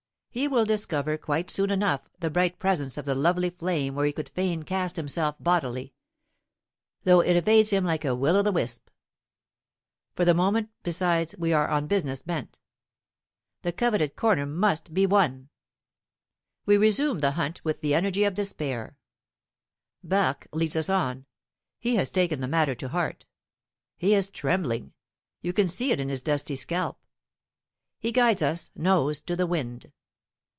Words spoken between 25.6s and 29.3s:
see it in his dusty scalp. He guides us, nose